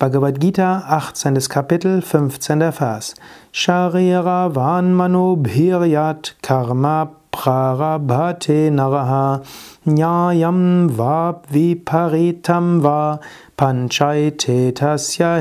Bhagavad 0.00 0.40
Gita, 0.40 0.82
18. 0.88 1.34
Kapitel, 1.50 2.00
15. 2.00 2.72
Vers. 2.72 3.14
Sharira 3.52 4.48
vanmano 4.48 5.36
bhiryat 5.36 6.32
karma 6.40 7.10
prarabhate 7.30 8.70
naraha 8.70 9.44
nyayam 9.86 10.88
va 10.88 11.42
viparitam 11.52 12.80
va 12.80 13.20
panchaite 13.58 14.72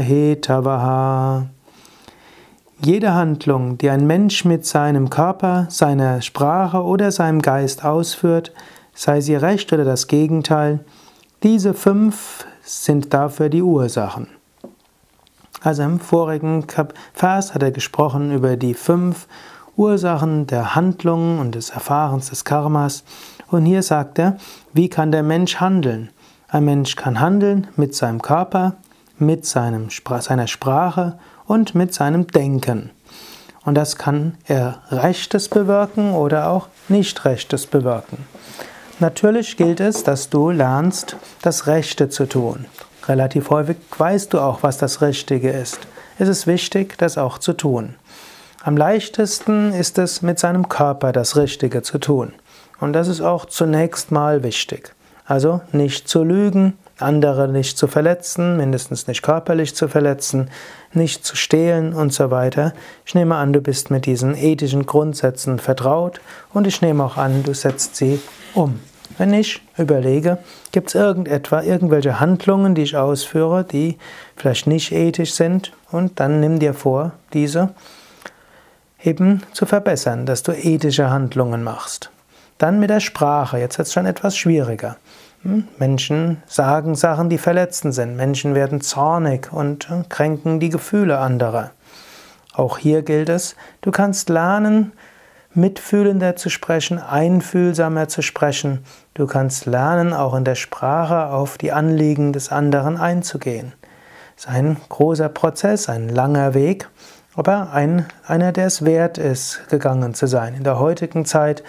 hetavaha. 0.03 1.47
Jede 2.81 3.13
Handlung, 3.13 3.77
die 3.77 3.89
ein 3.89 4.05
Mensch 4.05 4.43
mit 4.43 4.65
seinem 4.65 5.09
Körper, 5.09 5.67
seiner 5.69 6.21
Sprache 6.21 6.83
oder 6.83 7.13
seinem 7.13 7.41
Geist 7.41 7.85
ausführt, 7.85 8.51
sei 8.93 9.21
sie 9.21 9.35
recht 9.35 9.71
oder 9.71 9.85
das 9.85 10.07
Gegenteil, 10.07 10.81
diese 11.43 11.73
fünf 11.73 12.45
sind 12.61 13.13
dafür 13.13 13.47
die 13.47 13.61
Ursachen. 13.61 14.27
Also 15.61 15.83
im 15.83 15.99
vorigen 15.99 16.65
Vers 17.13 17.53
hat 17.53 17.63
er 17.63 17.71
gesprochen 17.71 18.31
über 18.31 18.55
die 18.55 18.73
fünf 18.73 19.27
Ursachen 19.75 20.47
der 20.47 20.75
Handlungen 20.75 21.39
und 21.39 21.55
des 21.55 21.69
Erfahrens 21.69 22.29
des 22.29 22.45
Karmas. 22.45 23.03
Und 23.47 23.65
hier 23.65 23.83
sagt 23.83 24.19
er, 24.19 24.37
wie 24.73 24.89
kann 24.89 25.11
der 25.11 25.23
Mensch 25.23 25.57
handeln? 25.57 26.09
Ein 26.47 26.65
Mensch 26.65 26.95
kann 26.95 27.19
handeln 27.19 27.67
mit 27.75 27.95
seinem 27.95 28.21
Körper, 28.21 28.75
mit 29.17 29.45
seinem, 29.45 29.89
seiner 30.19 30.47
Sprache 30.47 31.17
und 31.45 31.75
mit 31.75 31.93
seinem 31.93 32.27
Denken. 32.27 32.91
Und 33.65 33.75
das 33.75 33.97
kann 33.97 34.35
er 34.45 34.81
Rechtes 34.89 35.49
bewirken 35.49 36.13
oder 36.13 36.49
auch 36.49 36.67
nicht 36.87 37.25
Rechtes 37.25 37.67
bewirken. 37.67 38.25
Natürlich 38.99 39.57
gilt 39.57 39.79
es, 39.79 40.03
dass 40.03 40.29
du 40.29 40.49
lernst, 40.49 41.15
das 41.41 41.67
Rechte 41.67 42.09
zu 42.09 42.25
tun. 42.27 42.65
Relativ 43.07 43.49
häufig 43.49 43.77
weißt 43.97 44.33
du 44.33 44.39
auch, 44.39 44.63
was 44.63 44.77
das 44.77 45.01
Richtige 45.01 45.49
ist. 45.49 45.79
Es 46.17 46.27
ist 46.27 46.47
wichtig, 46.47 46.97
das 46.97 47.17
auch 47.17 47.37
zu 47.37 47.53
tun. 47.53 47.95
Am 48.61 48.75
leichtesten 48.75 49.73
ist 49.73 49.97
es, 49.97 50.21
mit 50.21 50.37
seinem 50.37 50.67
Körper 50.67 51.11
das 51.11 51.37
Richtige 51.37 51.81
zu 51.81 51.97
tun. 51.97 52.33
Und 52.79 52.93
das 52.93 53.07
ist 53.07 53.21
auch 53.21 53.45
zunächst 53.45 54.11
mal 54.11 54.43
wichtig. 54.43 54.93
Also 55.25 55.61
nicht 55.71 56.07
zu 56.07 56.23
lügen, 56.23 56.77
andere 56.97 57.47
nicht 57.47 57.77
zu 57.77 57.87
verletzen, 57.87 58.57
mindestens 58.57 59.07
nicht 59.07 59.21
körperlich 59.21 59.75
zu 59.75 59.87
verletzen, 59.87 60.49
nicht 60.93 61.25
zu 61.25 61.35
stehlen 61.35 61.93
und 61.93 62.13
so 62.13 62.31
weiter. 62.31 62.73
Ich 63.05 63.15
nehme 63.15 63.35
an, 63.35 63.53
du 63.53 63.61
bist 63.61 63.91
mit 63.91 64.05
diesen 64.05 64.35
ethischen 64.35 64.85
Grundsätzen 64.85 65.59
vertraut 65.59 66.19
und 66.53 66.67
ich 66.67 66.81
nehme 66.81 67.03
auch 67.03 67.17
an, 67.17 67.43
du 67.43 67.53
setzt 67.53 67.95
sie 67.95 68.19
um. 68.53 68.79
Wenn 69.17 69.33
ich 69.33 69.61
überlege, 69.77 70.37
gibt 70.71 70.89
es 70.89 70.95
irgendetwa 70.95 71.61
irgendwelche 71.61 72.19
Handlungen, 72.19 72.75
die 72.75 72.83
ich 72.83 72.95
ausführe, 72.95 73.63
die 73.63 73.97
vielleicht 74.35 74.67
nicht 74.67 74.91
ethisch 74.91 75.33
sind, 75.33 75.73
und 75.91 76.19
dann 76.19 76.39
nimm 76.39 76.59
dir 76.59 76.73
vor, 76.73 77.13
diese 77.33 77.69
eben 79.03 79.41
zu 79.53 79.65
verbessern, 79.65 80.25
dass 80.25 80.43
du 80.43 80.51
ethische 80.51 81.09
Handlungen 81.09 81.63
machst. 81.63 82.11
Dann 82.57 82.79
mit 82.79 82.89
der 82.89 82.99
Sprache, 82.99 83.57
jetzt 83.57 83.77
wird 83.77 83.87
es 83.87 83.93
schon 83.93 84.05
etwas 84.05 84.37
schwieriger. 84.37 84.97
Hm? 85.43 85.67
Menschen 85.77 86.43
sagen 86.47 86.95
Sachen, 86.95 87.29
die 87.29 87.37
verletzend 87.37 87.95
sind. 87.95 88.17
Menschen 88.17 88.55
werden 88.55 88.81
zornig 88.81 89.51
und 89.51 89.89
äh, 89.89 90.03
kränken 90.09 90.59
die 90.59 90.69
Gefühle 90.69 91.19
anderer. 91.19 91.71
Auch 92.53 92.77
hier 92.77 93.03
gilt 93.03 93.29
es, 93.29 93.55
du 93.81 93.91
kannst 93.91 94.27
lernen, 94.27 94.91
mitfühlender 95.53 96.35
zu 96.35 96.49
sprechen, 96.49 96.99
einfühlsamer 96.99 98.07
zu 98.07 98.21
sprechen. 98.21 98.83
Du 99.13 99.25
kannst 99.25 99.65
lernen, 99.65 100.13
auch 100.13 100.35
in 100.35 100.43
der 100.43 100.55
Sprache 100.55 101.27
auf 101.27 101.57
die 101.57 101.71
Anliegen 101.71 102.33
des 102.33 102.51
anderen 102.51 102.97
einzugehen. 102.97 103.73
Es 104.37 104.45
ist 104.45 104.51
ein 104.51 104.77
großer 104.89 105.29
Prozess, 105.29 105.89
ein 105.89 106.09
langer 106.09 106.53
Weg, 106.53 106.87
aber 107.35 107.73
ein, 107.73 108.05
einer, 108.25 108.51
der 108.51 108.67
es 108.67 108.85
wert 108.85 109.17
ist, 109.17 109.67
gegangen 109.69 110.13
zu 110.13 110.27
sein. 110.27 110.53
In 110.55 110.63
der 110.63 110.79
heutigen 110.79 111.25
Zeit 111.25 111.63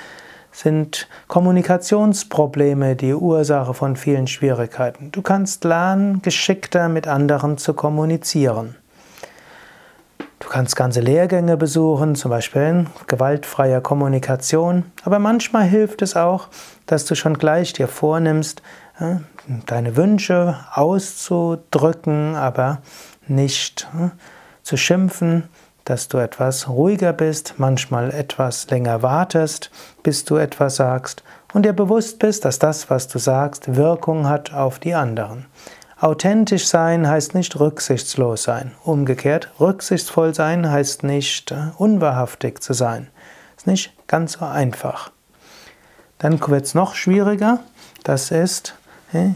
sind 0.52 1.08
Kommunikationsprobleme 1.28 2.96
die 2.96 3.14
Ursache 3.14 3.74
von 3.74 3.96
vielen 3.96 4.26
Schwierigkeiten. 4.26 5.12
Du 5.12 5.22
kannst 5.22 5.64
lernen, 5.64 6.22
geschickter 6.22 6.88
mit 6.88 7.06
anderen 7.06 7.56
zu 7.56 7.74
kommunizieren. 7.74 8.76
Du 10.40 10.48
kannst 10.48 10.74
ganze 10.74 11.00
Lehrgänge 11.00 11.56
besuchen, 11.56 12.16
zum 12.16 12.30
Beispiel 12.30 12.62
in 12.62 12.86
gewaltfreier 13.06 13.80
Kommunikation. 13.80 14.84
Aber 15.04 15.18
manchmal 15.18 15.64
hilft 15.64 16.02
es 16.02 16.16
auch, 16.16 16.48
dass 16.86 17.04
du 17.04 17.14
schon 17.14 17.34
gleich 17.38 17.74
dir 17.74 17.86
vornimmst, 17.86 18.62
deine 19.66 19.96
Wünsche 19.96 20.56
auszudrücken, 20.72 22.34
aber 22.34 22.78
nicht 23.28 23.86
zu 24.62 24.76
schimpfen, 24.76 25.48
dass 25.84 26.08
du 26.08 26.18
etwas 26.18 26.68
ruhiger 26.68 27.12
bist, 27.12 27.54
manchmal 27.58 28.10
etwas 28.10 28.68
länger 28.70 29.02
wartest, 29.02 29.70
bis 30.02 30.24
du 30.24 30.36
etwas 30.36 30.76
sagst 30.76 31.22
und 31.52 31.64
dir 31.64 31.72
bewusst 31.72 32.18
bist, 32.18 32.44
dass 32.44 32.58
das, 32.58 32.90
was 32.90 33.08
du 33.08 33.18
sagst, 33.18 33.76
Wirkung 33.76 34.28
hat 34.28 34.52
auf 34.52 34.78
die 34.78 34.94
anderen. 34.94 35.46
Authentisch 36.00 36.66
sein 36.66 37.06
heißt 37.06 37.34
nicht 37.34 37.60
rücksichtslos 37.60 38.44
sein. 38.44 38.72
Umgekehrt, 38.84 39.50
rücksichtsvoll 39.60 40.34
sein 40.34 40.70
heißt 40.70 41.02
nicht 41.02 41.50
äh, 41.50 41.72
unwahrhaftig 41.76 42.62
zu 42.62 42.72
sein. 42.72 43.08
Ist 43.58 43.66
nicht 43.66 43.92
ganz 44.06 44.32
so 44.32 44.46
einfach. 44.46 45.10
Dann 46.18 46.40
wird 46.40 46.64
es 46.64 46.74
noch 46.74 46.94
schwieriger. 46.94 47.60
Das 48.02 48.30
ist 48.30 48.74
äh, 49.12 49.32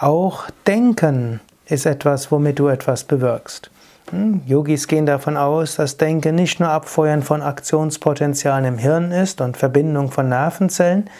auch 0.00 0.44
Denken 0.66 1.40
ist 1.66 1.84
etwas, 1.84 2.32
womit 2.32 2.58
du 2.58 2.68
etwas 2.68 3.04
bewirkst. 3.04 3.70
Hm, 4.08 4.40
Yogis 4.46 4.88
gehen 4.88 5.04
davon 5.04 5.36
aus, 5.36 5.76
dass 5.76 5.98
Denken 5.98 6.36
nicht 6.36 6.58
nur 6.58 6.70
Abfeuern 6.70 7.22
von 7.22 7.42
Aktionspotenzialen 7.42 8.64
im 8.64 8.78
Hirn 8.78 9.12
ist 9.12 9.42
und 9.42 9.58
Verbindung 9.58 10.10
von 10.10 10.30
Nervenzellen, 10.30 11.10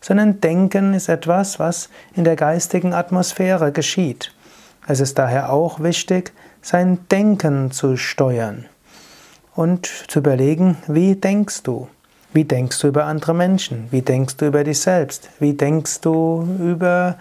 sondern 0.00 0.40
Denken 0.40 0.94
ist 0.94 1.08
etwas, 1.08 1.58
was 1.58 1.88
in 2.14 2.22
der 2.22 2.36
geistigen 2.36 2.94
Atmosphäre 2.94 3.72
geschieht. 3.72 4.35
Es 4.86 5.00
ist 5.00 5.18
daher 5.18 5.52
auch 5.52 5.80
wichtig, 5.80 6.32
sein 6.62 6.98
Denken 7.10 7.70
zu 7.70 7.96
steuern 7.96 8.66
und 9.54 9.86
zu 9.86 10.20
überlegen, 10.20 10.76
wie 10.86 11.16
denkst 11.16 11.62
du? 11.62 11.88
Wie 12.32 12.44
denkst 12.44 12.80
du 12.80 12.88
über 12.88 13.04
andere 13.04 13.34
Menschen? 13.34 13.88
Wie 13.90 14.02
denkst 14.02 14.36
du 14.36 14.46
über 14.46 14.62
dich 14.62 14.80
selbst? 14.80 15.30
Wie 15.38 15.54
denkst 15.54 16.00
du 16.02 16.46
über, 16.60 17.16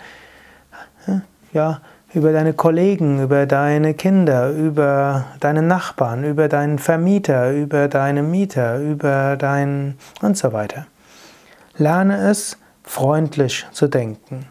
ja, 1.54 1.82
über 2.16 2.32
deine 2.32 2.54
Kollegen, 2.54 3.22
über 3.22 3.46
deine 3.46 3.94
Kinder, 3.94 4.50
über 4.50 5.26
deine 5.42 5.62
Nachbarn, 5.62 6.24
über 6.24 6.48
deinen 6.48 6.80
Vermieter, 6.80 7.52
über 7.52 7.88
deine 7.88 8.24
Mieter, 8.24 8.80
über 8.80 9.36
dein 9.36 9.98
und 10.22 10.38
so 10.38 10.54
weiter. 10.54 10.88
Lerne 11.78 12.30
es, 12.30 12.58
freundlich 12.84 13.66
zu 13.72 13.88
denken 13.88 14.46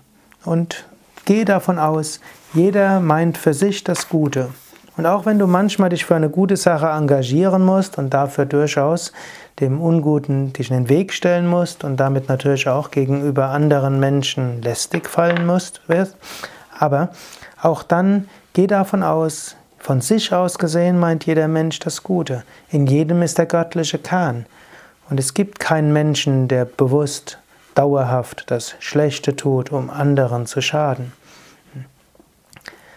und 0.44 0.84
Gehe 1.24 1.44
davon 1.44 1.78
aus, 1.78 2.20
jeder 2.52 3.00
meint 3.00 3.38
für 3.38 3.54
sich 3.54 3.82
das 3.82 4.08
Gute. 4.08 4.50
Und 4.96 5.06
auch 5.06 5.26
wenn 5.26 5.38
du 5.38 5.46
manchmal 5.46 5.88
dich 5.88 6.04
für 6.04 6.14
eine 6.14 6.28
gute 6.28 6.56
Sache 6.56 6.86
engagieren 6.86 7.64
musst 7.64 7.98
und 7.98 8.14
dafür 8.14 8.46
durchaus 8.46 9.12
dem 9.58 9.80
Unguten 9.80 10.52
dich 10.52 10.70
in 10.70 10.76
den 10.76 10.88
Weg 10.88 11.12
stellen 11.12 11.46
musst 11.46 11.82
und 11.82 11.96
damit 11.96 12.28
natürlich 12.28 12.68
auch 12.68 12.90
gegenüber 12.90 13.48
anderen 13.48 13.98
Menschen 13.98 14.62
lästig 14.62 15.08
fallen 15.08 15.46
musst, 15.46 15.80
aber 16.78 17.08
auch 17.60 17.82
dann 17.82 18.28
geh 18.52 18.66
davon 18.66 19.02
aus, 19.02 19.56
von 19.78 20.00
sich 20.00 20.32
aus 20.32 20.58
gesehen 20.58 20.98
meint 20.98 21.26
jeder 21.26 21.48
Mensch 21.48 21.78
das 21.78 22.02
Gute. 22.02 22.44
In 22.70 22.86
jedem 22.86 23.22
ist 23.22 23.38
der 23.38 23.46
göttliche 23.46 23.98
Kern. 23.98 24.46
Und 25.10 25.20
es 25.20 25.34
gibt 25.34 25.58
keinen 25.58 25.92
Menschen, 25.92 26.48
der 26.48 26.64
bewusst 26.64 27.38
dauerhaft 27.74 28.50
das 28.50 28.74
Schlechte 28.78 29.36
tut, 29.36 29.72
um 29.72 29.90
anderen 29.90 30.46
zu 30.46 30.60
schaden. 30.60 31.12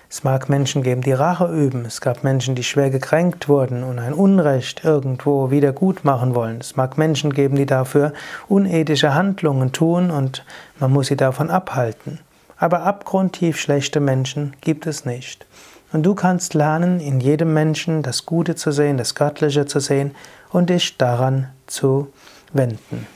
Es 0.10 0.24
mag 0.24 0.48
Menschen 0.48 0.84
geben, 0.84 1.02
die 1.02 1.12
Rache 1.12 1.48
üben. 1.48 1.84
Es 1.84 2.00
gab 2.00 2.24
Menschen, 2.24 2.56
die 2.56 2.64
schwer 2.64 2.90
gekränkt 2.90 3.50
wurden 3.50 3.84
und 3.84 4.00
ein 4.00 4.14
Unrecht 4.14 4.86
irgendwo 4.86 5.52
wieder 5.52 5.74
gut 5.74 6.06
machen 6.06 6.34
wollen. 6.34 6.60
Es 6.62 6.78
mag 6.78 6.98
Menschen 6.98 7.34
geben, 7.34 7.58
die 7.58 7.66
dafür 7.66 8.14
unethische 8.48 9.14
Handlungen 9.14 9.74
tun 9.74 10.10
und 10.10 10.46
man 10.80 10.94
muss 10.94 11.08
sie 11.08 11.18
davon 11.18 11.50
abhalten. 11.50 12.20
Aber 12.58 12.84
abgrundtief 12.84 13.60
schlechte 13.60 14.00
Menschen 14.00 14.56
gibt 14.62 14.88
es 14.88 15.06
nicht. 15.06 15.46
Und 15.92 16.04
du 16.04 16.16
kannst 16.16 16.54
lernen, 16.54 17.00
in 17.00 17.20
jedem 17.20 17.54
Menschen 17.54 18.02
das 18.02 18.26
Gute 18.26 18.56
zu 18.56 18.72
sehen, 18.72 18.98
das 18.98 19.14
Göttliche 19.14 19.66
zu 19.66 19.80
sehen 19.80 20.16
und 20.52 20.70
dich 20.70 20.98
daran 20.98 21.50
zu 21.66 22.12
wenden. 22.54 23.08